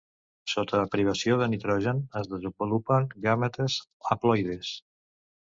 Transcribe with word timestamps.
Sota 0.51 0.79
privació 0.95 1.37
de 1.41 1.47
nitrogen 1.51 1.99
es 2.21 2.31
desenvolupen 2.33 3.07
gàmetes 3.27 3.79
haploides. 4.11 4.75